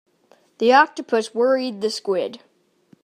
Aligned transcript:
The 0.57 0.73
octopus 0.73 1.35
worried 1.35 1.81
the 1.81 1.91
squid. 1.91 2.39